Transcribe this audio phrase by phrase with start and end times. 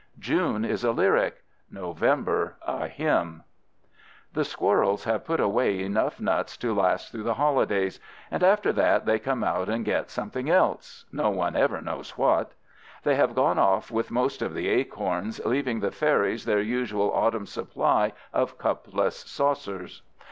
[0.17, 3.43] June is a lyric, November a hymn.
[4.33, 7.99] The squirrels have put away enough nuts to last through the holidays,
[8.31, 12.53] and after that they come out and get something else—no one ever knows what.
[13.03, 17.45] They have gone off with most of the acorns, leaving the fairies their usual autumn
[17.45, 20.01] supply of cupless saucers.